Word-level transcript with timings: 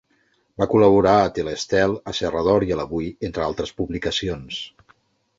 Va 0.61 0.67
col·laborar 0.69 1.11
a 1.17 1.27
Tele-Estel, 1.35 1.93
a 2.11 2.13
Serra 2.19 2.41
d'Or 2.47 2.65
i 2.69 2.73
a 2.75 2.77
l'Avui, 2.79 3.11
entre 3.29 3.45
altres 3.49 3.75
publicacions. 3.83 4.59